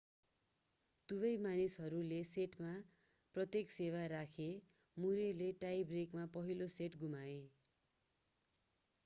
[1.09, 2.71] दुवै मानिसहरूले सेटमा
[3.35, 7.39] प्रत्येक सेवा राखेर मुरेले टाई ब्रेकमा पहिलो सेट गुमाए